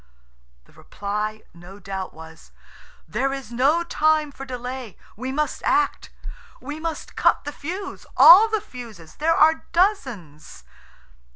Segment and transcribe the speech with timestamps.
[0.65, 2.51] The reply no doubt was,
[3.07, 6.09] "There is no time for delay; we must act.
[6.59, 10.63] We must cut the fuse–all the fuses; there are dozens."